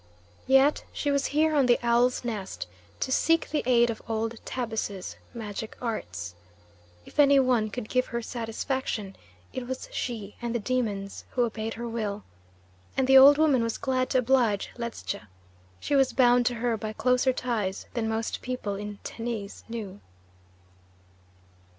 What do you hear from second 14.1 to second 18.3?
oblige Ledscha; she was bound to her by closer ties than